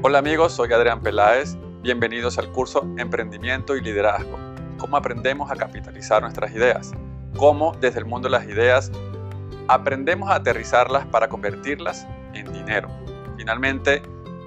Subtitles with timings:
[0.00, 1.56] Hola amigos, soy Adrián Peláez.
[1.82, 4.38] Bienvenidos al curso Emprendimiento y Liderazgo.
[4.78, 6.92] ¿Cómo aprendemos a capitalizar nuestras ideas?
[7.36, 8.92] ¿Cómo desde el mundo de las ideas
[9.66, 12.88] aprendemos a aterrizarlas para convertirlas en dinero?
[13.36, 14.00] Finalmente,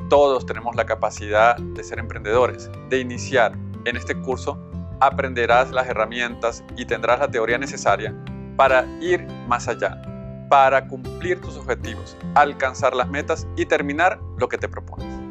[0.09, 3.51] todos tenemos la capacidad de ser emprendedores, de iniciar.
[3.83, 4.57] En este curso
[5.01, 8.15] aprenderás las herramientas y tendrás la teoría necesaria
[8.55, 10.01] para ir más allá,
[10.49, 15.30] para cumplir tus objetivos, alcanzar las metas y terminar lo que te propones.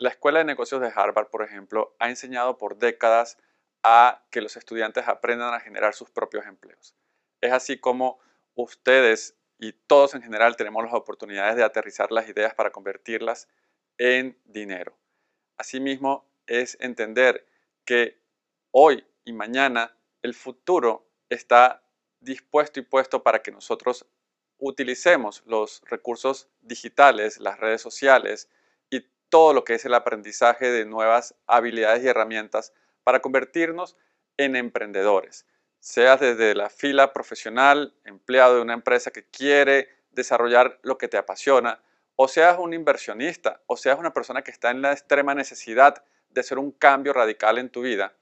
[0.00, 3.36] La Escuela de Negocios de Harvard, por ejemplo, ha enseñado por décadas
[3.82, 6.94] a que los estudiantes aprendan a generar sus propios empleos.
[7.40, 8.20] Es así como
[8.54, 13.48] ustedes y todos en general tenemos las oportunidades de aterrizar las ideas para convertirlas
[13.98, 14.96] en dinero.
[15.56, 17.44] Asimismo, es entender
[17.84, 18.22] que
[18.70, 21.82] hoy y mañana el futuro está
[22.20, 24.06] dispuesto y puesto para que nosotros
[24.58, 28.48] utilicemos los recursos digitales, las redes sociales
[29.28, 32.72] todo lo que es el aprendizaje de nuevas habilidades y herramientas
[33.04, 33.96] para convertirnos
[34.36, 35.46] en emprendedores.
[35.80, 41.16] Seas desde la fila profesional, empleado de una empresa que quiere desarrollar lo que te
[41.16, 41.80] apasiona,
[42.16, 46.40] o seas un inversionista, o seas una persona que está en la extrema necesidad de
[46.40, 48.14] hacer un cambio radical en tu vida,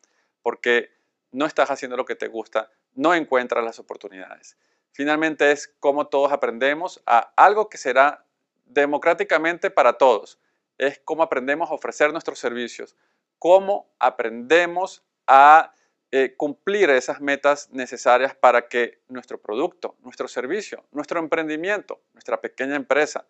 [0.42, 0.90] porque
[1.32, 4.56] no estás haciendo lo que te gusta, no encuentras las oportunidades.
[4.92, 8.24] Finalmente es cómo todos aprendemos a algo que será
[8.64, 10.38] democráticamente para todos.
[10.78, 12.96] Es cómo aprendemos a ofrecer nuestros servicios,
[13.38, 15.72] cómo aprendemos a
[16.10, 22.77] eh, cumplir esas metas necesarias para que nuestro producto, nuestro servicio, nuestro emprendimiento, nuestra pequeña
[22.77, 23.27] empresa,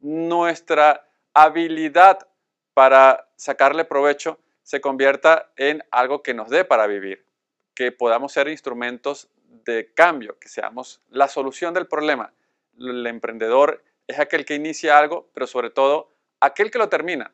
[0.00, 2.28] nuestra habilidad
[2.74, 7.28] para sacarle provecho se convierta en algo que nos dé para vivir
[7.78, 9.30] que podamos ser instrumentos
[9.64, 12.32] de cambio, que seamos la solución del problema.
[12.76, 17.32] El emprendedor es aquel que inicia algo, pero sobre todo aquel que lo termina.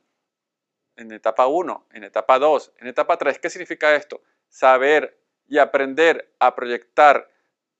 [0.96, 4.22] En etapa 1, en etapa 2, en etapa 3, ¿qué significa esto?
[4.48, 7.30] Saber y aprender a proyectar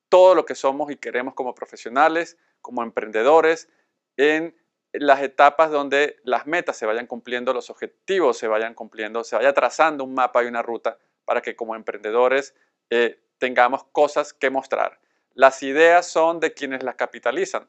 [0.08, 3.68] todo lo que somos y queremos como profesionales, como emprendedores,
[4.16, 4.56] en
[4.92, 9.52] las etapas donde las metas se vayan cumpliendo, los objetivos se vayan cumpliendo, se vaya
[9.52, 12.54] trazando un mapa y una ruta para que como emprendedores
[12.90, 15.00] eh, tengamos cosas que mostrar.
[15.32, 17.66] Las ideas son de quienes las capitalizan.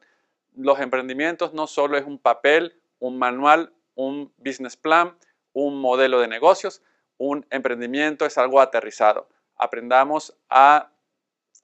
[0.54, 5.18] Los emprendimientos no solo es un papel, un manual, un business plan,
[5.52, 6.82] un modelo de negocios,
[7.18, 9.28] un emprendimiento es algo aterrizado.
[9.56, 10.92] Aprendamos a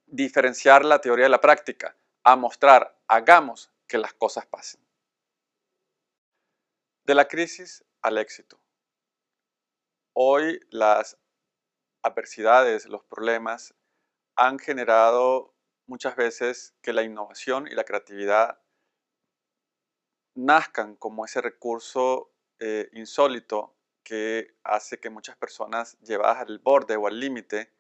[0.06, 4.81] diferenciar la teoría de la práctica, a mostrar, hagamos que las cosas pasen.
[7.04, 8.60] De la crisis al éxito.
[10.15, 11.19] Hoy las
[12.03, 13.75] adversidades, los problemas,
[14.37, 15.54] han generado
[15.87, 18.60] muchas veces que la innovación y la creatividad
[20.34, 27.06] nazcan como ese recurso eh, insólito que hace que muchas personas llevadas al borde o
[27.06, 27.72] al límite,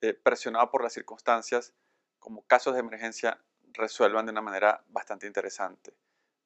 [0.00, 1.74] eh, presionadas por las circunstancias,
[2.18, 3.40] como casos de emergencia,
[3.72, 5.94] resuelvan de una manera bastante interesante.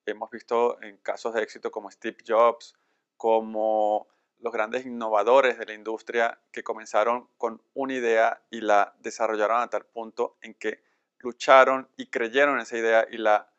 [0.05, 2.75] Hemos visto en casos de éxito como Steve Jobs,
[3.17, 4.09] como
[4.39, 9.71] los grandes innovadores de la industria que comenzaron con una idea y la desarrollaron a
[9.71, 10.83] tal punto en que
[11.19, 13.53] lucharon y creyeron en esa idea y la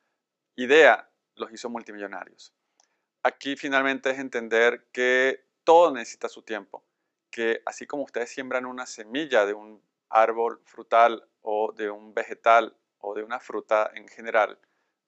[0.56, 2.54] idea los hizo multimillonarios.
[3.24, 6.84] Aquí finalmente es entender que todo necesita su tiempo,
[7.32, 12.76] que así como ustedes siembran una semilla de un árbol frutal o de un vegetal
[13.00, 14.60] o de una fruta en general,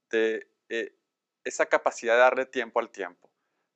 [0.10, 0.96] de eh,
[1.44, 3.26] esa capacidad de darle tiempo al tiempo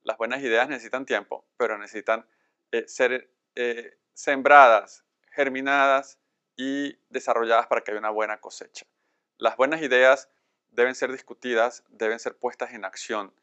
[0.04, 2.28] las buenas ideas necesitan tiempo, pero necesitan
[2.72, 6.20] eh, ser eh, sembradas, germinadas
[6.56, 8.86] y desarrolladas para que haya una buena cosecha.
[9.38, 10.30] Las buenas ideas
[10.72, 13.34] deben ser discutidas, deben ser puestas en acción.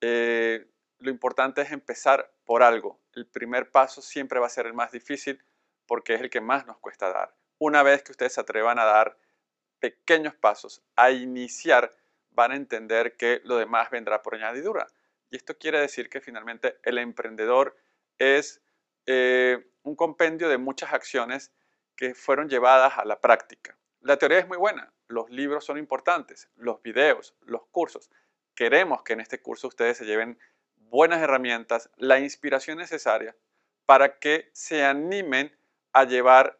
[0.00, 0.66] Eh,
[0.98, 3.00] lo importante es empezar por algo.
[3.12, 5.42] El primer paso siempre va a ser el más difícil
[5.86, 7.34] porque es el que más nos cuesta dar.
[7.58, 9.16] Una vez que ustedes se atrevan a dar
[9.80, 11.94] pequeños pasos, a iniciar,
[12.30, 14.86] van a entender que lo demás vendrá por añadidura.
[15.30, 17.76] Y esto quiere decir que finalmente el emprendedor
[18.18, 18.60] es
[19.06, 21.52] eh, un compendio de muchas acciones
[21.96, 23.76] que fueron llevadas a la práctica.
[24.00, 28.10] La teoría es muy buena, los libros son importantes, los videos, los cursos.
[28.54, 30.38] Queremos que en este curso ustedes se lleven
[30.76, 33.34] buenas herramientas, la inspiración necesaria
[33.86, 35.56] para que se animen
[35.92, 36.58] a llevar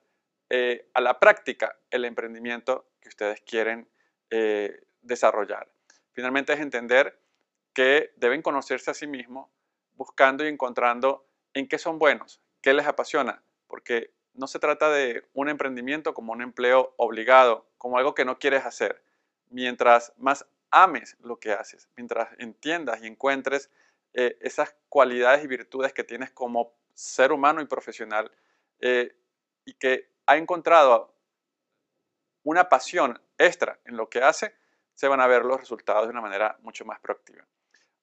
[0.50, 3.88] eh, a la práctica el emprendimiento que ustedes quieren
[4.30, 5.70] eh, desarrollar.
[6.12, 7.20] Finalmente es entender
[7.74, 9.50] que deben conocerse a sí mismos
[9.92, 15.28] buscando y encontrando en qué son buenos, qué les apasiona, porque no se trata de
[15.34, 19.02] un emprendimiento como un empleo obligado, como algo que no quieres hacer.
[19.50, 23.70] Mientras más ames lo que haces, mientras entiendas y encuentres
[24.12, 28.30] eh, esas cualidades y virtudes que tienes como ser humano y profesional
[28.80, 29.16] eh,
[29.64, 31.14] y que ha encontrado
[32.42, 34.54] una pasión extra en lo que hace,
[34.94, 37.46] se van a ver los resultados de una manera mucho más proactiva.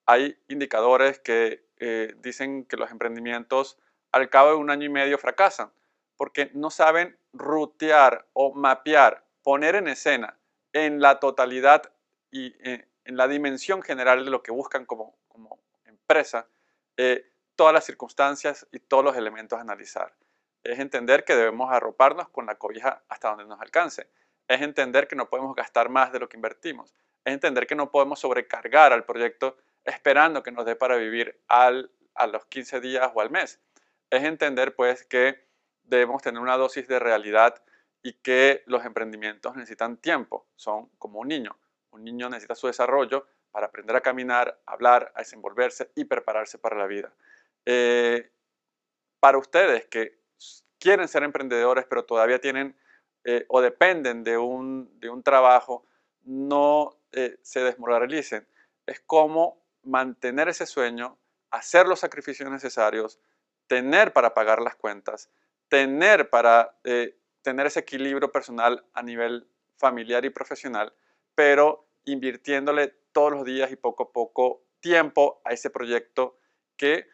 [0.05, 3.77] Hay indicadores que eh, dicen que los emprendimientos
[4.11, 5.71] al cabo de un año y medio fracasan
[6.15, 10.39] porque no saben rutear o mapear, poner en escena
[10.73, 11.93] en la totalidad
[12.31, 15.19] y eh, en la dimensión general de lo que buscan como,
[15.85, 16.47] empresa,
[16.97, 20.15] eh, todas las circunstancias y todos los elementos a analizar.
[20.63, 24.09] Es entender que debemos arroparnos con la cobija hasta donde nos alcance.
[24.47, 26.95] Es entender que no podemos gastar más de lo que invertimos.
[27.23, 31.91] Es entender que no podemos sobrecargar al proyecto esperando que nos dé para vivir al,
[32.15, 33.59] a los 15 días o al mes.
[34.09, 35.47] Es entender pues que
[35.83, 37.61] debemos tener una dosis de realidad
[38.05, 41.57] y que los emprendimientos necesitan tiempo, son como un niño.
[41.89, 46.77] Un niño necesita su desarrollo para aprender a caminar, hablar, a desenvolverse y prepararse para
[46.77, 47.11] la vida.
[47.65, 48.29] Eh,
[49.19, 50.19] para ustedes que
[50.77, 52.77] quieren ser emprendedores pero todavía tienen
[53.23, 55.83] eh, o dependen de un, de un trabajo,
[56.25, 58.47] no eh, se desmoralicen.
[58.85, 61.17] Es como mantener ese sueño,
[61.49, 63.19] hacer los sacrificios necesarios,
[63.65, 65.31] tener para pagar las cuentas,
[65.69, 69.47] tener para eh, tener ese equilibrio personal a nivel
[69.77, 70.91] familiar y profesional,
[71.35, 76.39] pero invirtiéndole todos los días y poco a poco tiempo a ese proyecto
[76.75, 77.07] que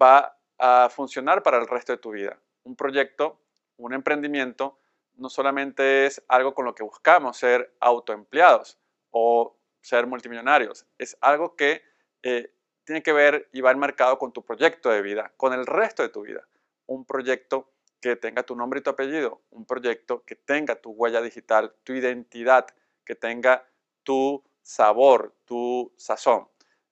[0.00, 2.38] va a funcionar para el resto de tu vida.
[2.64, 3.40] Un proyecto,
[3.78, 4.78] un emprendimiento,
[5.14, 8.78] no solamente es algo con lo que buscamos ser autoempleados
[9.10, 11.82] o ser multimillonarios, es algo que
[12.22, 12.52] eh,
[12.84, 16.10] tiene que ver y va enmarcado con tu proyecto de vida, con el resto de
[16.10, 16.46] tu vida.
[16.86, 21.20] Un proyecto que tenga tu nombre y tu apellido, un proyecto que tenga tu huella
[21.20, 22.66] digital, tu identidad,
[23.04, 23.66] que tenga
[24.02, 26.48] tu sabor, tu sazón.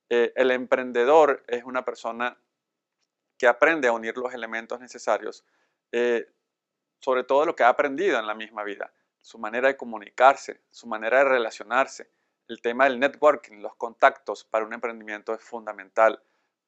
[0.08, 2.38] Eh, el emprendedor es una persona
[3.38, 5.44] que aprende a unir los elementos necesarios,
[5.92, 6.26] eh,
[7.00, 10.86] sobre todo lo que ha aprendido en la misma vida, su manera de comunicarse, su
[10.86, 12.10] manera de relacionarse,
[12.48, 16.22] el tema del networking, los contactos para un emprendimiento es fundamental.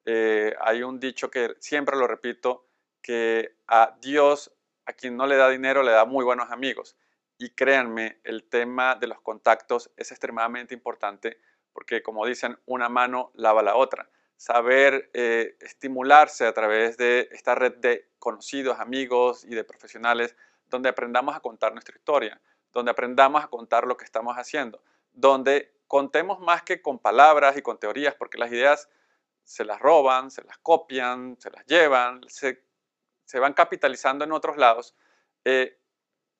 [0.04, 2.67] Eh, hay un dicho que siempre lo repito,
[3.02, 4.52] que a Dios,
[4.86, 6.96] a quien no le da dinero, le da muy buenos amigos.
[7.38, 11.38] Y créanme, el tema de los contactos es extremadamente importante
[11.72, 14.10] porque, como dicen, una mano lava la otra.
[14.36, 20.34] Saber eh, estimularse a través de esta red de conocidos, amigos y de profesionales,
[20.66, 22.40] donde aprendamos a contar nuestra historia,
[22.72, 27.62] donde aprendamos a contar lo que estamos haciendo, donde contemos más que con palabras y
[27.62, 28.88] con teorías, porque las ideas
[29.44, 32.64] se las roban, se las copian, se las llevan, se,
[33.38, 34.96] van capitalizando en otros lados.
[35.44, 35.78] Eh,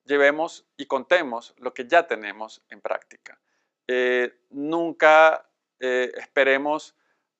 [0.05, 3.39] llevemos y contemos lo que ya tenemos en práctica.
[3.87, 5.47] Eh, nunca
[5.79, 6.95] eh, esperemos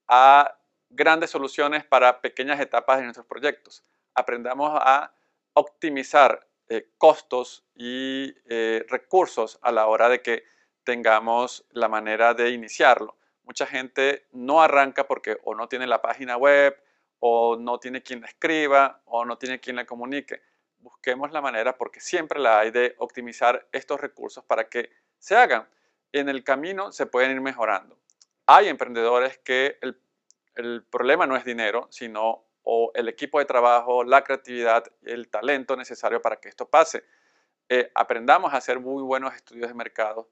[0.07, 0.55] a
[0.89, 3.83] grandes soluciones para pequeñas etapas de nuestros proyectos.
[4.13, 5.13] Aprendamos a
[5.53, 6.47] optimizar
[6.99, 8.31] costos y
[8.87, 10.43] recursos a la hora de que
[10.83, 13.17] tengamos la manera de iniciarlo.
[13.43, 16.79] Mucha gente no arranca porque o no tiene la página web,
[17.19, 20.41] o no tiene quien la escriba, o no tiene quien la comunique.
[20.79, 25.67] Busquemos la manera, porque siempre la hay, de optimizar estos recursos para que se hagan.
[26.11, 27.97] En el camino se pueden ir mejorando.
[28.45, 30.01] Hay emprendedores que el,
[30.55, 35.75] el problema no es dinero, sino o el equipo de trabajo, la creatividad, el talento
[35.75, 37.03] necesario para que esto pase.
[37.67, 40.29] Eh, aprendamos a hacer muy buenos estudios de mercado,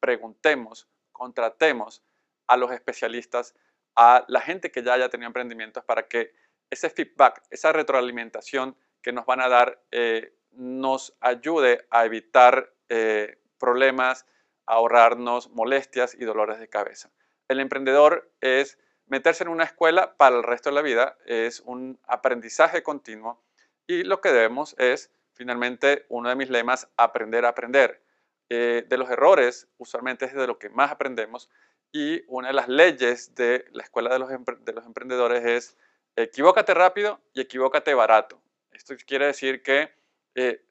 [0.00, 2.02] preguntemos, contratemos
[2.46, 3.54] a los especialistas,
[3.96, 6.32] a la gente que ya haya tenido emprendimientos para que
[6.70, 13.38] ese feedback, esa retroalimentación que nos van a dar eh, nos ayude a evitar eh,
[13.58, 14.26] problemas,
[14.66, 17.10] a ahorrarnos molestias y dolores de cabeza.
[17.48, 21.98] El emprendedor es meterse en una escuela para el resto de la vida, es un
[22.06, 23.42] aprendizaje continuo
[23.86, 28.02] y lo que debemos es, finalmente, uno de mis lemas, aprender a aprender.
[28.48, 31.50] Eh, de los errores usualmente es de lo que más aprendemos
[31.92, 35.76] y una de las leyes de la escuela de los, de los emprendedores es
[36.16, 38.40] equivócate rápido y equivócate barato.
[38.72, 39.90] Esto quiere decir que
[40.34, 40.62] eh,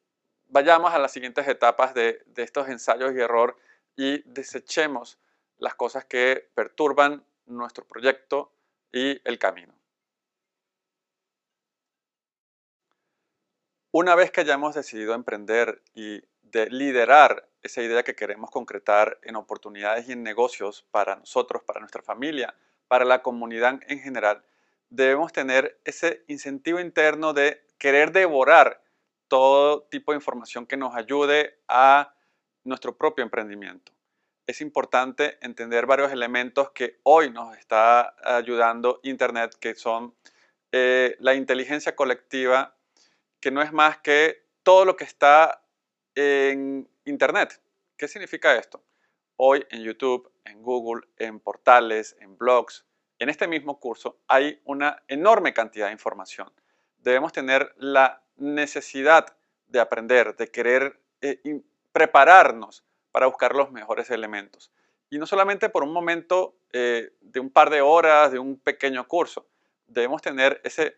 [0.47, 3.57] vayamos a las siguientes etapas de, estos ensayos y error
[3.95, 5.19] y desechemos
[5.57, 8.51] las cosas que perturban nuestro proyecto
[8.91, 9.73] y el camino.
[13.91, 19.35] Una vez que hayamos decidido emprender y de liderar esa idea que queremos concretar en
[19.35, 22.55] oportunidades y en negocios para nosotros, para nuestra familia,
[22.87, 24.43] para la comunidad en general,
[24.89, 28.83] debemos tener ese incentivo interno de querer devorar
[29.27, 32.13] todo tipo de información que nos ayude a
[32.63, 33.91] nuestro propio emprendimiento.
[34.47, 40.13] es importante entender varios elementos que hoy nos está ayudando Internet, que son
[40.71, 42.75] eh, la inteligencia colectiva,
[43.39, 45.64] que no es más que todo lo que está
[46.15, 47.61] en Internet.
[47.97, 48.81] ¿Qué significa esto?
[49.37, 52.85] Hoy en YouTube, en Google, en portales, en blogs,
[53.19, 56.51] en este mismo curso hay una enorme cantidad de información.
[56.97, 64.71] Debemos tener la necesidad de aprender, de querer eh, prepararnos para buscar los mejores elementos.
[65.09, 69.07] Y no solamente por un momento eh, de un par de horas, de un pequeño
[69.07, 69.47] curso.
[69.87, 70.97] Debemos tener ese,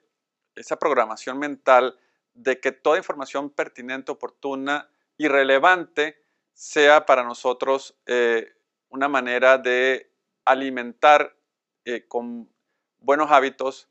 [0.55, 1.99] esa programación mental
[2.33, 6.21] de que toda información pertinente, oportuna y relevante
[6.53, 8.53] sea para nosotros eh,
[8.89, 10.11] una manera de
[10.45, 11.35] alimentar
[11.85, 12.49] eh, con
[12.99, 13.89] buenos hábitos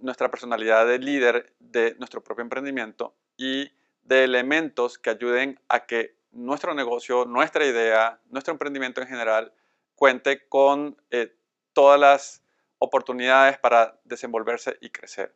[0.00, 6.16] nuestra personalidad de líder de nuestro propio emprendimiento y de elementos que ayuden a que
[6.30, 9.52] nuestro negocio, nuestra idea, nuestro emprendimiento en general
[9.94, 11.34] cuente con eh,
[11.72, 12.42] todas las
[12.78, 15.34] oportunidades para desenvolverse y crecer.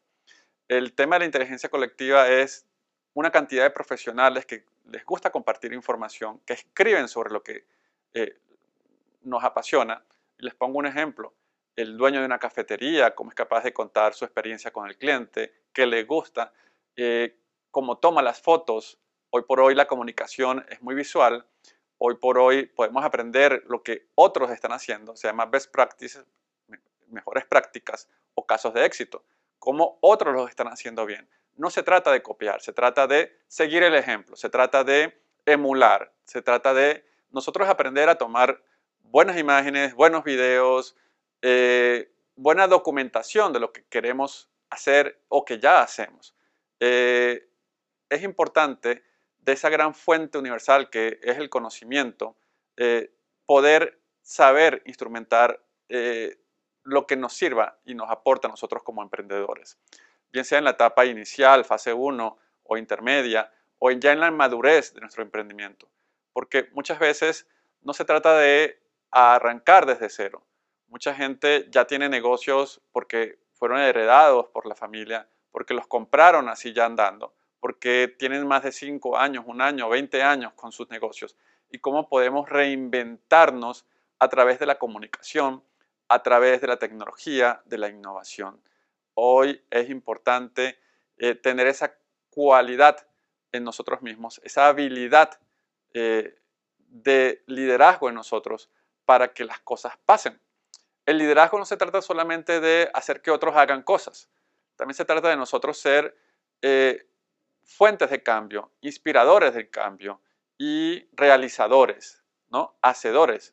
[0.66, 2.66] El tema de la inteligencia colectiva es
[3.14, 7.64] una cantidad de profesionales que les gusta compartir información, que escriben sobre lo que
[8.14, 8.38] eh,
[9.22, 10.04] nos apasiona.
[10.38, 11.34] Les pongo un ejemplo.
[11.76, 15.52] El dueño de una cafetería, cómo es capaz de contar su experiencia con el cliente,
[15.72, 16.52] qué le gusta,
[16.96, 17.36] eh,
[17.70, 18.98] cómo toma las fotos,
[19.30, 21.46] Hoy por hoy la comunicación es muy visual.
[21.98, 26.24] Hoy por hoy podemos aprender lo que otros están haciendo, se llama best practices,
[27.08, 29.24] mejores prácticas o casos de éxito,
[29.58, 31.28] cómo otros los están haciendo bien.
[31.58, 36.14] No se trata de copiar, se trata de seguir el ejemplo, se trata de emular,
[36.24, 38.62] se trata de nosotros aprender a tomar
[39.00, 40.96] buenas imágenes, buenos videos,
[41.42, 46.32] eh, buena documentación de lo que queremos hacer o que ya hacemos.
[46.78, 47.48] Eh,
[48.08, 49.02] es importante
[49.40, 52.36] de esa gran fuente universal que es el conocimiento,
[52.76, 53.12] eh,
[53.46, 55.60] poder saber instrumentar
[56.84, 59.78] lo que nos sirva y nos aporta a nosotros como emprendedores,
[60.32, 64.94] bien sea en la etapa inicial, fase 1 o intermedia, o ya en la madurez
[64.94, 65.88] de nuestro emprendimiento.
[66.32, 67.46] Porque muchas veces
[67.82, 68.80] no se trata de
[69.10, 70.44] arrancar desde cero.
[70.88, 76.72] Mucha gente ya tiene negocios porque fueron heredados por la familia, porque los compraron así
[76.72, 81.36] ya andando porque tienen más de 5 años, un año, 20 años con sus negocios
[81.70, 83.86] y cómo podemos reinventarnos
[84.18, 85.62] a través de la comunicación,
[86.08, 88.60] a través de la tecnología, de la innovación.
[89.20, 90.78] Hoy es importante
[91.16, 91.92] eh, tener esa
[92.30, 93.04] cualidad
[93.50, 95.40] en nosotros mismos, esa habilidad
[95.92, 96.38] eh,
[96.76, 98.70] de liderazgo en nosotros
[99.04, 100.40] para que las cosas pasen.
[101.04, 104.30] El liderazgo no se trata solamente de hacer que otros hagan cosas,
[104.76, 106.16] también se trata de nosotros ser
[106.62, 107.04] eh,
[107.64, 110.20] fuentes de cambio, inspiradores del cambio
[110.56, 112.78] y realizadores, ¿no?
[112.82, 113.52] hacedores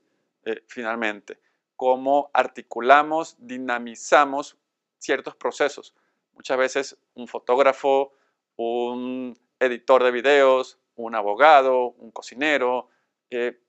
[0.68, 1.40] finalmente.
[1.76, 4.60] Cómo articulamos, dinamizamos
[5.06, 5.96] ciertos procesos.
[6.34, 8.14] Muchas veces un fotógrafo,
[8.58, 12.90] un editor de videos, un abogado, un cocinero.
[13.30, 13.62] Eh,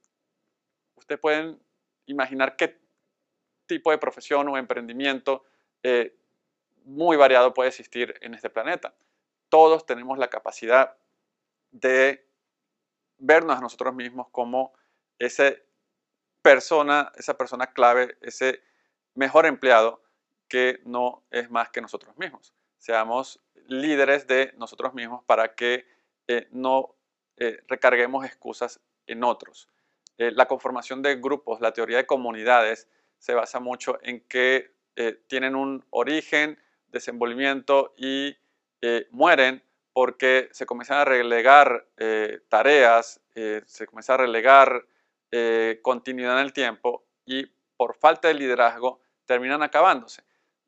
[0.96, 1.60] ustedes pueden
[2.06, 2.80] imaginar qué
[3.66, 5.44] tipo de profesión o emprendimiento
[5.82, 6.16] eh,
[6.84, 8.94] muy variado puede existir en este planeta
[9.48, 10.96] todos tenemos la capacidad
[11.70, 12.28] de
[13.18, 14.72] vernos a nosotros mismos como
[15.18, 15.52] esa
[16.42, 18.62] persona, esa persona clave, ese
[19.14, 20.02] mejor empleado
[20.48, 22.54] que no es más que nosotros mismos.
[22.78, 25.86] Seamos líderes de nosotros mismos para que
[26.28, 26.94] eh, no
[27.36, 29.68] eh, recarguemos excusas en otros.
[30.18, 32.88] Eh, la conformación de grupos, la teoría de comunidades,
[33.18, 34.74] se basa mucho en que
[35.26, 38.36] tienen un origen, desenvolvimiento y
[38.82, 39.62] eh, mueren
[39.92, 44.86] porque se comienzan a relegar eh, tareas, eh, se comienza a relegar
[45.82, 47.44] continuidad en el tiempo y
[47.76, 50.22] por falta de liderazgo terminan acabándose.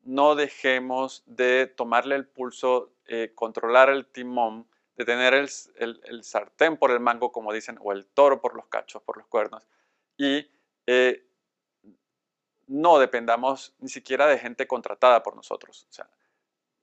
[0.09, 2.93] No dejemos de tomarle el pulso,
[3.35, 8.41] controlar el timón, de tener el, sartén por el mango, como dicen, o el toro
[8.41, 9.67] por los cachos, por los cuernos,
[10.17, 10.49] y
[12.65, 15.85] no dependamos ni siquiera de gente contratada por nosotros.
[15.89, 16.09] O sea,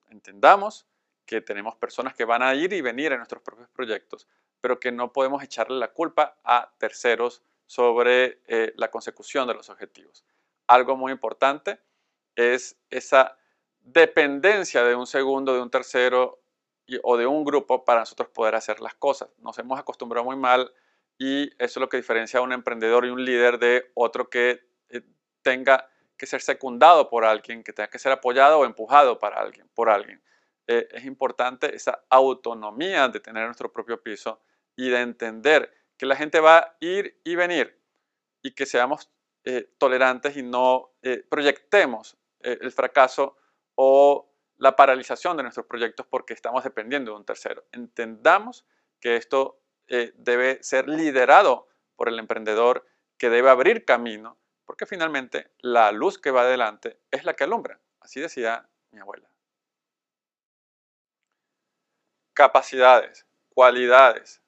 [0.08, 0.86] entendamos
[1.24, 4.28] que tenemos personas que van a ir y venir en nuestros propios proyectos,
[4.60, 9.68] pero que no podemos echarle la culpa a terceros sobre eh, la consecución de los
[9.68, 10.24] objetivos.
[10.68, 11.80] Algo muy importante
[12.36, 13.36] es esa
[13.80, 16.42] dependencia de un segundo, de un tercero
[17.02, 19.30] o de un grupo para nosotros poder hacer las cosas.
[19.38, 20.72] Nos hemos acostumbrado muy mal
[21.18, 24.60] y eso es lo que diferencia a un emprendedor y un líder de otro que
[24.88, 25.02] eh,
[25.42, 29.68] tenga que ser secundado por alguien, que tenga que ser apoyado o empujado para alguien,
[29.74, 30.22] por alguien.
[30.66, 34.40] Eh, es importante esa autonomía de tener nuestro propio piso
[34.76, 37.80] y de entender que la gente va a ir y venir
[38.42, 39.10] y que seamos
[39.44, 40.92] eh, tolerantes y no
[41.28, 42.18] proyectemos
[42.52, 43.36] el fracaso
[43.74, 47.64] o la paralización de nuestros proyectos porque estamos dependiendo de un tercero.
[47.72, 48.64] Entendamos
[49.00, 52.86] que esto debe ser liderado por el emprendedor
[53.18, 57.80] que debe abrir camino porque finalmente la luz que va adelante es la que alumbra.
[58.00, 59.30] Así decía mi abuela.
[62.34, 64.42] Capacidades, cualidades,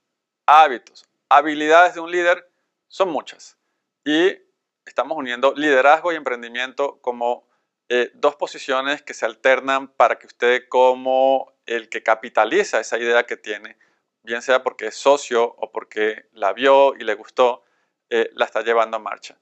[0.44, 2.50] hábitos, habilidades de un líder
[2.88, 3.56] son muchas.
[4.04, 4.36] Y
[4.84, 7.47] estamos uniendo liderazgo y emprendimiento como
[7.90, 13.24] eh, dos posiciones que se alternan para que usted como el que capitaliza esa idea
[13.24, 13.78] que tiene,
[14.22, 17.64] bien sea porque es socio o porque la vio y le gustó,
[18.10, 19.38] eh, la está llevando a marcha.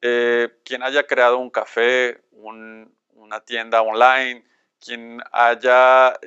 [0.00, 4.44] Eh, quien haya creado un café, una tienda online,
[4.80, 6.18] quien haya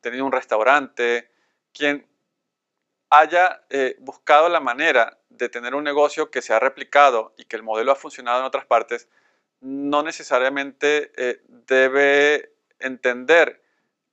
[0.00, 1.30] tenido un restaurante,
[1.72, 2.06] quien
[3.10, 3.62] haya
[3.98, 7.92] buscado la manera de tener un negocio que se ha replicado y que el modelo
[7.92, 9.08] ha funcionado en otras partes,
[9.60, 13.62] no necesariamente eh, debe entender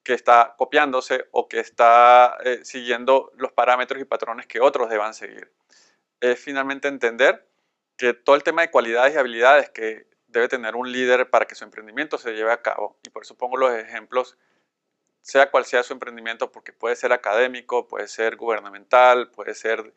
[0.03, 5.13] que está copiándose o que está eh, siguiendo los parámetros y patrones que otros deban
[5.13, 5.51] seguir.
[6.21, 7.45] Es finalmente entender
[7.97, 11.55] que todo el tema de cualidades y habilidades que debe tener un líder para que
[11.55, 14.37] su emprendimiento se lleve a cabo, y por eso los ejemplos,
[15.21, 19.93] sea cual sea su emprendimiento, porque puede ser académico, puede ser gubernamental, puede ser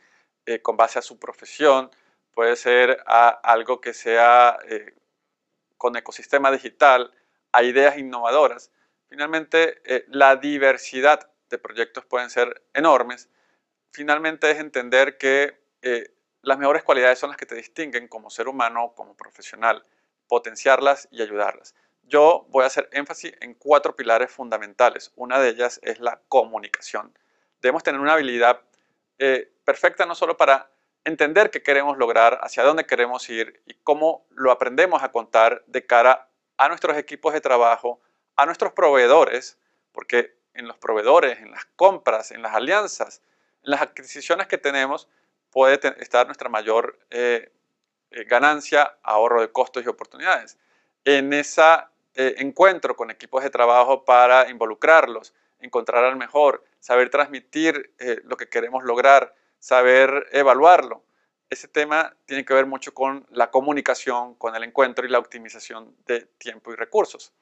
[0.46, 1.90] eh, con base a su profesión,
[2.32, 4.58] puede ser a algo que sea
[5.80, 7.10] con ecosistema digital,
[7.52, 8.70] a ideas innovadoras.
[9.08, 13.30] Finalmente, eh, la diversidad de proyectos pueden ser enormes.
[13.90, 15.58] Finalmente es entender que
[16.42, 19.86] las mejores cualidades son las que te distinguen como ser humano, como profesional,
[20.28, 21.74] potenciarlas y ayudarlas.
[22.02, 25.10] Yo voy a hacer énfasis en cuatro pilares fundamentales.
[25.16, 27.18] Una de ellas es la comunicación.
[27.62, 28.60] Debemos tener una habilidad
[29.64, 30.70] perfecta no solo para
[31.04, 35.86] entender qué queremos lograr, hacia dónde queremos ir y cómo lo aprendemos a contar de
[35.86, 38.00] cara a nuestros equipos de trabajo,
[38.36, 39.58] a nuestros proveedores,
[39.92, 43.22] porque en los proveedores, en las compras, en las alianzas,
[43.62, 45.08] en las adquisiciones que tenemos,
[45.50, 47.50] puede estar nuestra mayor eh,
[48.10, 50.58] eh, ganancia, ahorro de costos y oportunidades.
[51.04, 51.62] En ese
[52.14, 57.92] eh, encuentro con equipos de trabajo para involucrarlos, encontrar al mejor, saber transmitir
[58.24, 61.04] lo que queremos lograr, saber evaluarlo.
[61.48, 65.94] Ese tema tiene que ver mucho con la comunicación, con el encuentro y la optimización
[66.06, 67.32] de tiempo y recursos.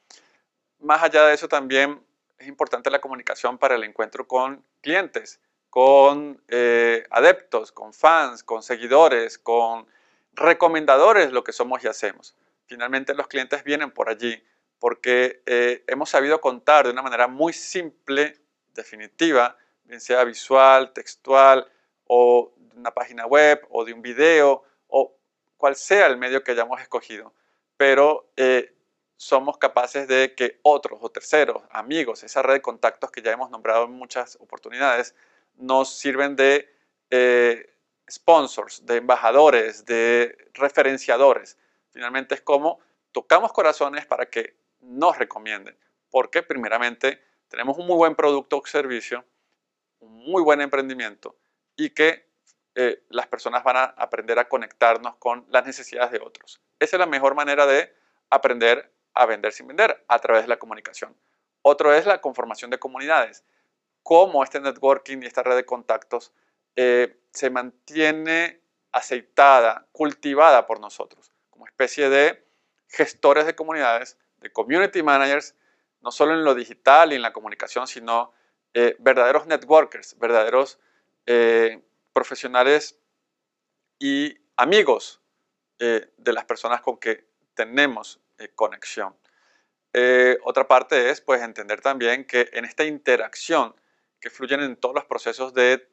[0.80, 2.02] Más allá de eso también
[2.38, 8.62] es importante la comunicación para el encuentro con clientes, con eh, adeptos, con fans, con
[8.62, 9.86] seguidores, con
[10.32, 12.36] recomendadores, lo que somos y hacemos.
[12.66, 14.42] Finalmente los clientes vienen por allí
[14.78, 18.40] porque eh, hemos sabido contar de una manera muy simple,
[18.74, 21.66] definitiva, bien sea visual, textual,
[22.08, 25.14] o de una página web o de un video o
[25.56, 27.32] cual sea el medio que hayamos escogido.
[27.76, 28.74] Pero eh,
[29.16, 33.50] somos capaces de que otros o terceros, amigos, esa red de contactos que ya hemos
[33.50, 35.14] nombrado en muchas oportunidades,
[35.56, 36.72] nos sirven de
[37.10, 37.74] eh,
[38.10, 41.58] sponsors, de embajadores, de referenciadores.
[41.90, 42.80] Finalmente es como
[43.12, 45.76] tocamos corazones para que nos recomienden,
[46.10, 49.24] porque primeramente tenemos un muy buen producto o servicio,
[49.98, 51.36] un muy buen emprendimiento
[51.78, 52.28] y que
[52.74, 56.60] eh, las personas van a aprender a conectarnos con las necesidades de otros.
[56.78, 57.94] Esa es la mejor manera de
[58.28, 61.16] aprender a vender sin vender, a través de la comunicación.
[61.62, 63.44] Otro es la conformación de comunidades.
[64.02, 66.32] Cómo este networking y esta red de contactos
[66.76, 68.60] eh, se mantiene
[68.90, 72.44] aceitada, cultivada por nosotros, como especie de
[72.88, 75.54] gestores de comunidades, de community managers,
[76.00, 78.32] no solo en lo digital y en la comunicación, sino
[78.74, 80.78] eh, verdaderos networkers, verdaderos
[81.30, 81.82] eh,
[82.14, 82.98] profesionales
[83.98, 85.20] y amigos
[85.78, 89.14] eh, de las personas con que tenemos eh, conexión.
[90.44, 93.74] otra parte es pues entender también que en esta interacción
[94.18, 95.86] que fluyen en todos los procesos de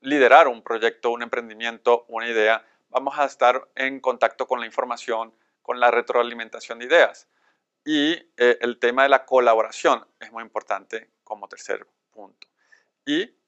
[0.00, 5.32] liderar un proyecto, un emprendimiento, una idea, vamos a estar en contacto con la información,
[5.62, 7.28] con la retroalimentación de ideas.
[7.84, 12.48] Y el tema de la colaboración es muy importante como tercer punto.
[13.06, 13.39] Y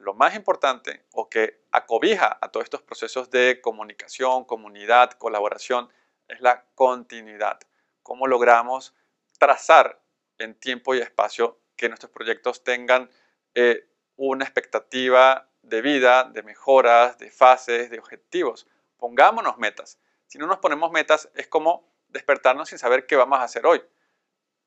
[0.00, 5.90] lo más importante o que acobija a todos estos procesos de comunicación, comunidad, colaboración,
[6.26, 7.60] es la continuidad.
[8.02, 8.94] Cómo logramos
[9.38, 10.00] trazar
[10.38, 13.10] en tiempo y espacio que nuestros proyectos tengan
[13.54, 18.66] eh, una expectativa de vida, de mejoras, de fases, de objetivos.
[18.96, 19.98] Pongámonos metas.
[20.26, 23.82] Si no nos ponemos metas, es como despertarnos sin saber qué vamos a hacer hoy.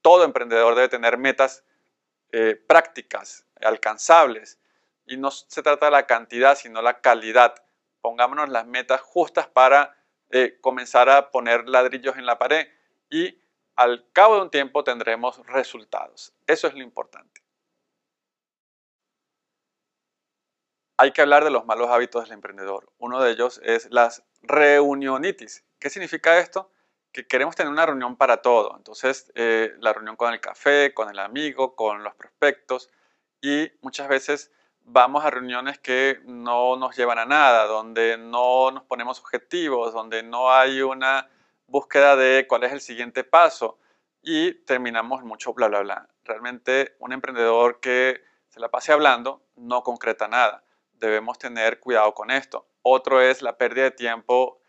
[0.01, 1.63] Todo emprendedor debe tener metas
[2.31, 4.59] eh, prácticas, alcanzables,
[5.05, 7.55] y no se trata de la cantidad, sino la calidad.
[8.01, 9.95] pongámonos las metas justas para
[10.29, 12.67] eh, comenzar a poner ladrillos en la pared
[13.09, 13.39] y
[13.75, 16.33] al cabo de un tiempo tendremos resultados.
[16.47, 17.41] Eso es lo importante.
[20.97, 22.91] Hay que hablar de los malos hábitos del emprendedor.
[22.97, 25.65] Uno de ellos es las reunionitis.
[25.79, 26.71] ¿Qué significa esto?
[27.11, 28.75] Que queremos tener una reunión para todo.
[28.77, 32.89] Entonces, eh, la reunión con el café, con el amigo, con los prospectos.
[33.41, 34.51] Y muchas veces
[34.85, 40.23] vamos a reuniones que no nos llevan a nada, donde no nos ponemos objetivos, donde
[40.23, 41.29] no hay una
[41.67, 43.79] búsqueda de cuál es el siguiente paso
[44.21, 46.09] y terminamos mucho bla, bla, bla.
[46.23, 50.63] Realmente un emprendedor que se la pase hablando no concreta nada.
[50.93, 52.65] Debemos tener cuidado con esto.
[52.81, 54.59] Otro es la pérdida de tiempo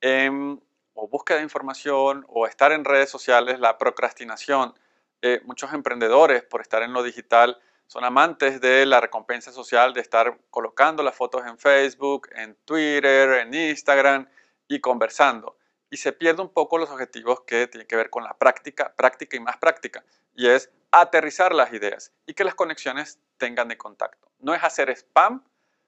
[0.00, 0.62] en
[0.94, 4.74] o búsqueda de información o estar en redes sociales, la procrastinación.
[5.22, 7.58] Eh, muchos emprendedores por estar en lo digital
[7.90, 13.40] son amantes de la recompensa social, de estar colocando las fotos en Facebook, en Twitter,
[13.40, 14.28] en Instagram
[14.68, 15.56] y conversando.
[15.90, 19.36] Y se pierde un poco los objetivos que tienen que ver con la práctica, práctica
[19.36, 20.04] y más práctica.
[20.36, 24.30] Y es aterrizar las ideas y que las conexiones tengan de contacto.
[24.38, 25.42] No es hacer spam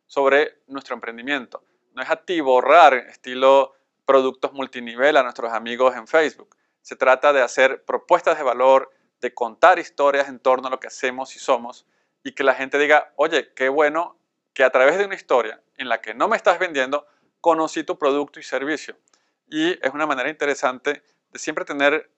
[0.08, 1.62] sobre nuestro emprendimiento.
[1.94, 3.74] No es atiborrar estilo
[4.06, 6.56] productos multinivel a nuestros amigos en Facebook.
[6.80, 8.90] Se trata de hacer propuestas de valor,
[9.22, 11.86] de contar historias en torno a lo que hacemos y somos
[12.24, 14.18] y que la gente diga, oye, qué bueno
[14.52, 17.06] que a través de una historia en la que no me estás vendiendo,
[17.40, 18.98] conocí tu producto y servicio.
[19.46, 22.10] Y es una manera interesante de siempre tener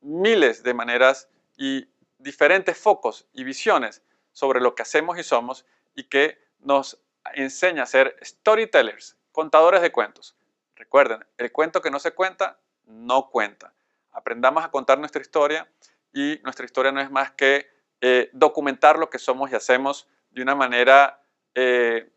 [0.00, 6.04] miles de maneras y diferentes focos y visiones sobre lo que hacemos y somos y
[6.04, 6.98] que nos
[7.34, 10.36] enseña a ser storytellers, contadores de cuentos.
[10.76, 13.74] Recuerden, el cuento que no se cuenta, no cuenta.
[14.12, 15.68] Aprendamos a contar nuestra historia
[16.12, 17.66] y nuestra historia no es más que
[18.00, 21.22] eh, documentar lo que somos y hacemos de una manera
[21.54, 22.10] eh,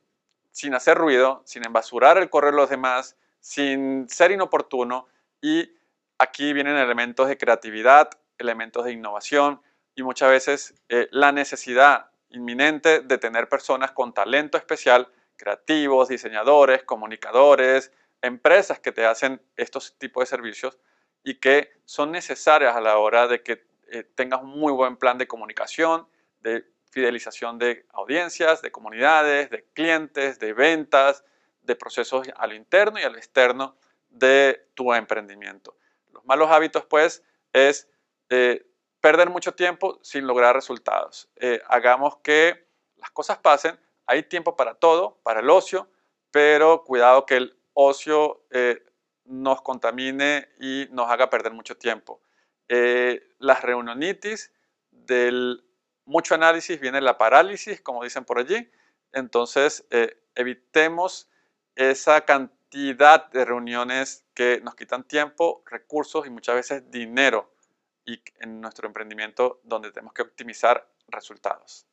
[0.52, 5.08] sin hacer ruido, sin embasurar el correo de los demás, sin ser inoportuno.
[5.42, 5.70] Y
[6.18, 9.62] aquí vienen elementos de creatividad, elementos de innovación
[9.96, 16.84] y muchas veces eh, la necesidad inminente de tener personas con talento especial, creativos, diseñadores,
[16.84, 20.80] comunicadores, empresas que te hacen estos tipos de servicios
[21.24, 25.18] y que son necesarias a la hora de que eh, tengas un muy buen plan
[25.18, 26.08] de comunicación,
[26.40, 31.24] de fidelización de audiencias, de comunidades, de clientes, de ventas,
[31.62, 33.76] de procesos a lo interno y a lo externo
[34.10, 35.78] de tu emprendimiento.
[36.12, 37.90] Los malos hábitos, pues, es
[38.30, 38.66] eh,
[39.02, 41.30] perder mucho tiempo sin lograr resultados.
[41.36, 42.68] Eh, hagamos que
[42.98, 43.80] las cosas pasen.
[44.06, 45.90] Hay tiempo para todo, para el ocio,
[46.32, 48.44] pero cuidado que el ocio
[49.26, 52.22] nos contamine y nos haga perder mucho tiempo.
[52.70, 54.52] Eh, las reunionitis,
[54.92, 55.64] del
[56.06, 58.70] mucho análisis viene la parálisis, como dicen por allí.
[59.12, 61.30] Entonces, eh, evitemos
[61.76, 67.54] esa cantidad de reuniones que nos quitan tiempo, recursos y muchas veces dinero
[68.06, 71.88] y en nuestro emprendimiento donde tenemos que optimizar resultados.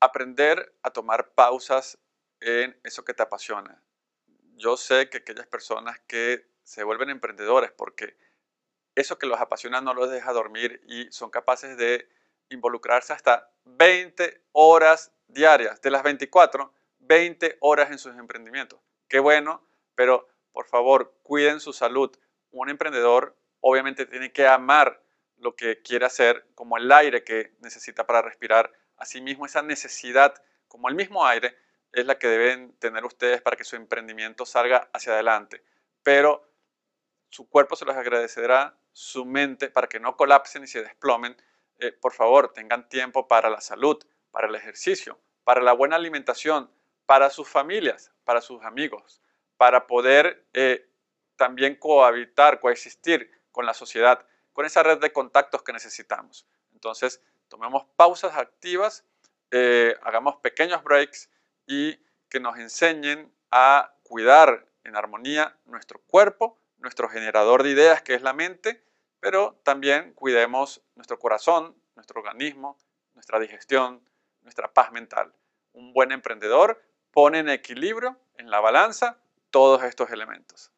[0.00, 1.98] Aprender a tomar pausas
[2.40, 3.82] en eso que te apasiona
[4.58, 8.16] yo sé que aquellas personas que se vuelven emprendedores porque
[8.94, 12.08] eso que los apasiona no los deja dormir y son capaces de
[12.50, 18.80] involucrarse hasta 20 horas diarias, de las 24, 20 horas en sus emprendimientos.
[19.08, 22.10] Qué bueno, pero por favor, cuiden su salud.
[22.50, 25.02] Un emprendedor obviamente tiene que amar
[25.36, 28.72] lo que quiere hacer, como el aire que necesita para respirar.
[28.96, 30.34] Asimismo, esa necesidad,
[30.66, 31.56] como el mismo aire,
[31.92, 35.62] es la que deben tener ustedes para que su emprendimiento salga hacia adelante.
[36.02, 36.48] Pero
[37.30, 41.36] su cuerpo se los agradecerá, su mente, para que no colapsen y se desplomen.
[41.78, 43.98] Eh, por favor, tengan tiempo para la salud,
[44.30, 46.70] para el ejercicio, para la buena alimentación,
[47.06, 49.22] para sus familias, para sus amigos,
[49.56, 50.90] para poder eh,
[51.36, 56.46] también cohabitar, coexistir con la sociedad, con esa red de contactos que necesitamos.
[56.72, 59.06] Entonces, tomemos pausas activas,
[59.50, 61.30] eh, hagamos pequeños breaks
[61.68, 68.14] y que nos enseñen a cuidar en armonía nuestro cuerpo, nuestro generador de ideas que
[68.14, 68.82] es la mente,
[69.20, 72.78] pero también cuidemos nuestro corazón, nuestro organismo,
[73.14, 74.02] nuestra digestión,
[74.42, 75.32] nuestra paz mental.
[75.72, 79.18] Un buen emprendedor pone en equilibrio, en la balanza,
[79.50, 80.70] todos estos elementos.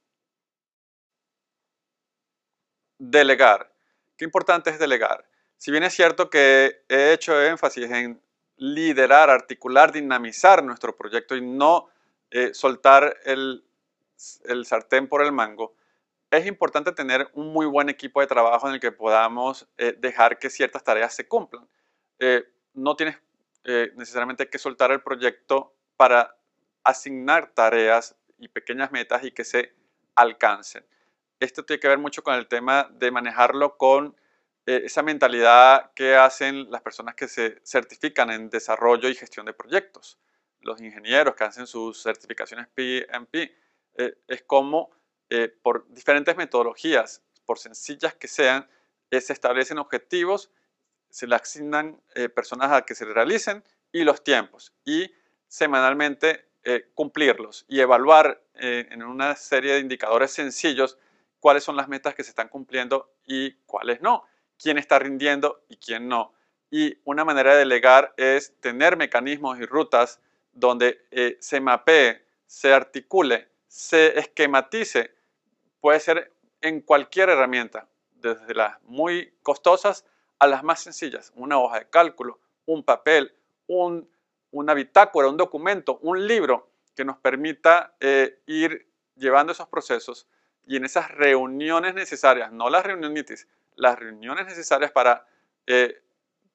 [2.98, 3.72] Delegar.
[4.16, 5.29] Qué importante es delegar.
[5.57, 8.20] Si bien es cierto que he hecho énfasis en
[8.61, 11.88] liderar, articular, dinamizar nuestro proyecto y no
[12.31, 13.64] eh, soltar el,
[14.64, 15.75] sartén por el mango,
[16.31, 20.38] es importante tener un muy buen equipo de trabajo en el que podamos eh, dejar
[20.38, 21.66] que ciertas tareas se cumplan.
[22.18, 22.44] Eh,
[22.75, 23.16] no tienes
[23.94, 26.35] necesariamente que soltar el proyecto para
[26.83, 29.75] asignar tareas y pequeñas metas y que se
[30.14, 30.85] alcancen.
[31.40, 34.16] Esto tiene que ver mucho con el tema de manejarlo con
[34.66, 39.53] eh, esa mentalidad que hacen las personas que se certifican en desarrollo y gestión de
[39.53, 40.18] proyectos.
[40.61, 43.53] Los ingenieros que hacen sus certificaciones PMP.
[43.96, 44.90] Eh, es como
[45.62, 48.68] por diferentes metodologías, por sencillas que sean,
[49.12, 50.51] se establecen objetivos
[51.11, 55.12] se le asignan eh, personas a que se realicen y los tiempos y
[55.49, 60.99] semanalmente eh, cumplirlos y evaluar eh, en una serie de indicadores sencillos
[61.40, 64.25] cuáles son las metas que se están cumpliendo y cuáles no,
[64.61, 66.33] quién está rindiendo y quién no.
[66.70, 70.20] Y una manera de delegar es tener mecanismos y rutas
[70.53, 71.01] donde
[71.40, 75.14] se mapee, se articule, se esquematice.
[75.81, 77.88] Puede ser en cualquier herramienta,
[78.20, 80.05] desde las muy costosas
[80.38, 83.35] a las más sencillas, una hoja de cálculo, un papel,
[83.66, 84.09] un,
[84.51, 90.27] una bitácora, un documento, un libro que nos permita eh, ir llevando esos procesos
[90.66, 95.27] y en esas reuniones necesarias, no las reunionitis, las reuniones necesarias para
[95.67, 96.03] eh,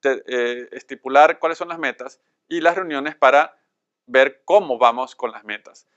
[0.04, 3.58] eh, estipular cuáles son las metas y las reuniones para
[4.06, 5.88] ver cómo vamos con las metas.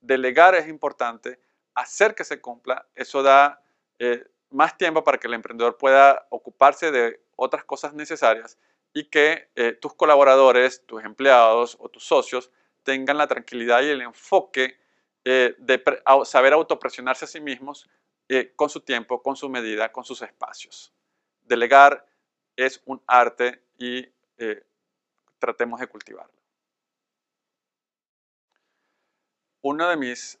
[0.00, 1.40] Delegar es importante,
[1.74, 3.62] hacer que se cumpla, eso da
[4.50, 8.58] más tiempo para que el emprendedor pueda ocuparse de otras cosas necesarias
[8.92, 12.50] y que eh, tus colaboradores, tus empleados o tus socios
[12.82, 14.78] tengan la tranquilidad y el enfoque
[15.30, 15.84] eh, de
[16.24, 17.86] saber autopresionarse a sí mismos
[18.28, 20.94] eh, con su tiempo, con su medida, con sus espacios.
[21.42, 22.06] Delegar
[22.56, 24.08] es un arte y
[25.38, 26.32] tratemos de cultivarlo.
[29.60, 30.38] Uno de mis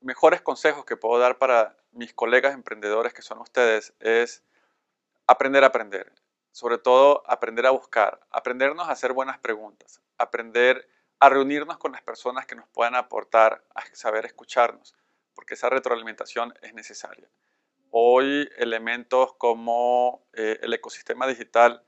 [0.00, 4.42] mejores consejos que puedo dar para mis colegas emprendedores que son ustedes es
[5.26, 6.12] aprender a aprender,
[6.52, 12.02] sobre todo aprender a buscar, aprendernos a hacer buenas preguntas, aprender a reunirnos con las
[12.02, 14.94] personas que nos puedan aportar a saber escucharnos,
[15.34, 17.28] porque esa retroalimentación es necesaria.
[17.90, 21.84] Hoy elementos como eh, el ecosistema digital,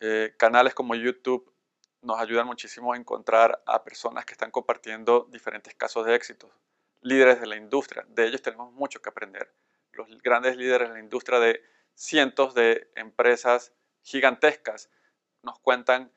[0.00, 1.52] eh, canales como YouTube,
[2.02, 6.50] nos ayudan muchísimo a encontrar a personas que están compartiendo diferentes casos de éxito,
[7.00, 8.04] líderes de la industria.
[8.08, 9.54] De ellos tenemos mucho que aprender.
[9.92, 11.62] Los grandes líderes de la industria de
[11.94, 14.90] cientos de empresas gigantescas
[15.42, 16.12] nos cuentan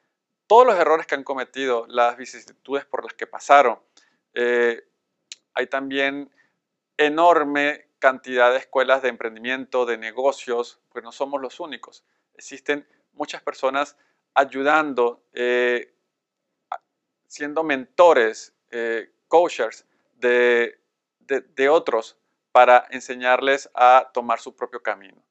[0.48, 3.80] todos los errores que han cometido, las vicisitudes por las que pasaron.
[4.34, 4.88] Eh,
[5.54, 6.32] hay también
[6.98, 12.04] enorme cantidad de escuelas de emprendimiento, de negocios, pues no somos los únicos.
[12.34, 13.98] Existen muchas personas
[14.34, 15.94] ayudando, eh,
[17.28, 20.80] siendo mentores, eh, coaches de,
[21.20, 22.18] de otros
[22.52, 25.28] para enseñarles a tomar su propio camino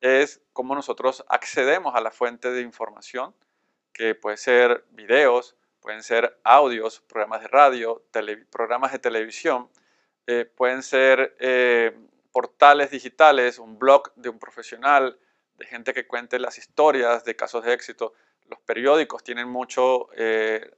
[0.00, 3.34] es cómo nosotros accedemos a la fuente de información,
[3.92, 8.04] que puede ser videos, pueden ser audios, programas de radio,
[8.50, 9.68] programas de televisión,
[10.26, 11.96] eh, pueden ser eh,
[12.32, 15.18] portales digitales, un blog de un profesional,
[15.54, 18.14] de gente que cuente las historias de casos de éxito.
[18.46, 20.70] Los periódicos tienen mucho eh,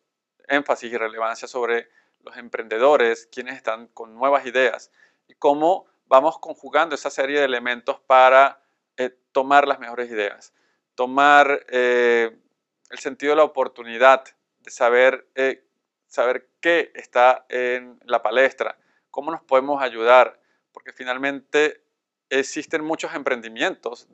[0.48, 1.88] énfasis y relevancia sobre
[2.24, 4.90] los emprendedores, quienes están con nuevas ideas
[5.28, 8.60] y cómo vamos conjugando esa serie de elementos para
[8.96, 10.52] eh, tomar las mejores ideas,
[10.94, 12.36] tomar eh,
[12.92, 14.22] el sentido de la oportunidad,
[14.60, 15.64] de saber, eh,
[16.06, 18.78] saber qué está en la palestra,
[19.10, 20.38] cómo nos podemos ayudar,
[20.72, 21.82] porque finalmente
[22.28, 24.06] existen muchos emprendimientos,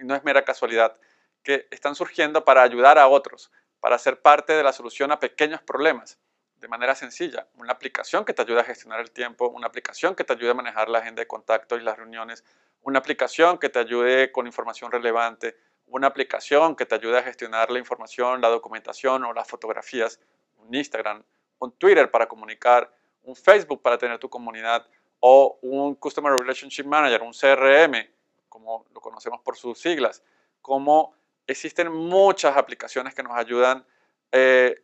[0.00, 0.96] y no es mera casualidad,
[1.42, 5.60] que están surgiendo para ayudar a otros, para ser parte de la solución a pequeños
[5.60, 6.16] problemas
[6.60, 7.48] de manera sencilla.
[7.54, 10.54] Una aplicación que te ayude a gestionar el tiempo, una aplicación que te ayude a
[10.54, 12.44] manejar la agenda de contacto y las reuniones,
[12.82, 15.56] una aplicación que te ayude con información relevante,
[15.90, 20.20] una aplicación que te ayude a gestionar la información, la documentación o las fotografías,
[20.56, 21.22] un Instagram,
[21.58, 24.86] un Twitter para comunicar, un Facebook para tener tu comunidad
[25.20, 28.08] o un Customer Relationship Manager, un CRM,
[28.48, 30.22] como lo conocemos por sus siglas,
[30.60, 31.14] como
[31.46, 33.84] existen muchas aplicaciones que nos ayudan
[34.32, 34.82] eh,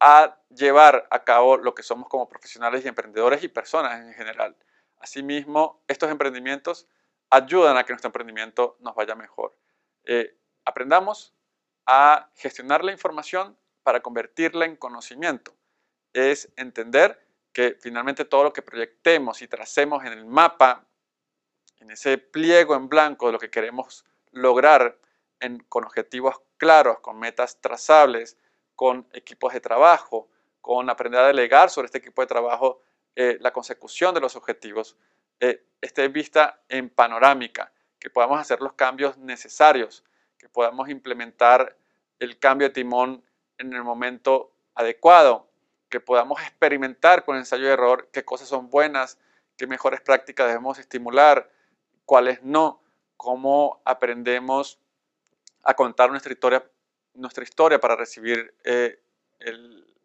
[0.00, 4.56] a llevar a cabo lo que somos como profesionales y emprendedores y personas en general.
[4.98, 6.86] Asimismo, estos emprendimientos
[7.30, 9.54] ayudan a que nuestro emprendimiento nos vaya mejor.
[10.04, 11.34] Eh, aprendamos
[11.86, 15.54] a gestionar la información para convertirla en conocimiento.
[16.12, 17.20] Es entender
[17.52, 20.86] que finalmente todo lo que proyectemos y tracemos en el mapa,
[21.78, 24.98] en ese pliego en blanco de lo que queremos lograr
[25.68, 28.38] con objetivos claros, con metas trazables,
[28.74, 30.28] con equipos de trabajo,
[30.60, 32.80] con aprender a delegar sobre este equipo de trabajo
[33.14, 34.96] eh, la consecución de los objetivos,
[35.38, 37.72] eh, esté vista en panorámica,
[38.04, 40.04] que podamos hacer los cambios necesarios,
[40.36, 41.74] que podamos implementar
[42.18, 43.24] el cambio de timón
[43.56, 45.48] en el momento adecuado,
[45.88, 49.16] que podamos experimentar con ensayo y error qué cosas son buenas,
[49.56, 51.50] qué mejores prácticas debemos estimular,
[52.04, 52.82] cuáles no,
[53.16, 54.78] cómo aprendemos
[55.62, 56.62] a contar nuestra historia,
[57.14, 59.00] nuestra historia para recibir eh,
[59.38, 59.96] el,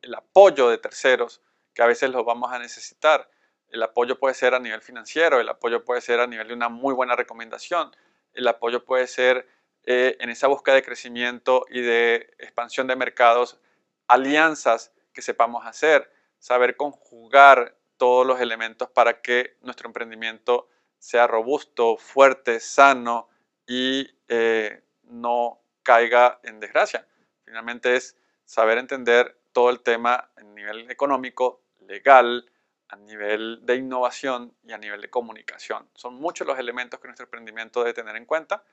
[0.00, 1.42] el apoyo de terceros,
[1.74, 3.28] que a veces los vamos a necesitar.
[3.72, 6.68] El apoyo puede ser a nivel financiero, el apoyo puede ser a nivel de una
[6.68, 7.90] muy buena recomendación,
[8.34, 9.48] el apoyo puede ser
[9.84, 13.58] eh, en esa búsqueda de crecimiento y de expansión de mercados,
[14.06, 21.96] alianzas que sepamos hacer, saber conjugar todos los elementos para que nuestro emprendimiento sea robusto,
[21.96, 23.28] fuerte, sano
[23.66, 27.06] y eh, no caiga en desgracia.
[27.44, 32.51] Finalmente es saber entender todo el tema a nivel económico, legal,
[32.92, 35.88] a nivel de innovación y a nivel de comunicación.
[35.94, 38.64] Son muchos los elementos que nuestro emprendimiento debe tener en cuenta,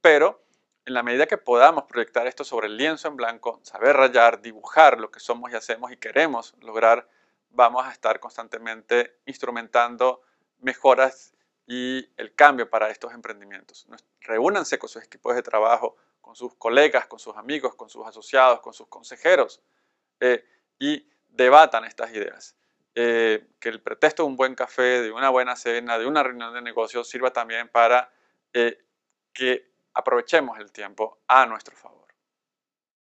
[0.00, 0.42] pero
[0.86, 4.98] en la medida que podamos proyectar esto sobre el lienzo en blanco, saber rayar, dibujar
[4.98, 7.06] lo que somos y hacemos y queremos lograr,
[7.50, 10.22] vamos a estar constantemente instrumentando
[10.60, 11.34] mejoras
[11.66, 13.86] y el cambio para estos emprendimientos.
[14.20, 18.60] Reúnanse con sus equipos de trabajo, con sus colegas, con sus amigos, con sus asociados,
[18.60, 19.60] con sus consejeros
[20.20, 20.42] eh,
[20.78, 22.55] y debatan estas ideas.
[22.98, 26.54] Eh, que el pretexto de un buen café, de una buena cena, de una reunión
[26.54, 28.10] de negocios sirva también para
[28.54, 28.86] eh,
[29.34, 32.05] que aprovechemos el tiempo a nuestro favor.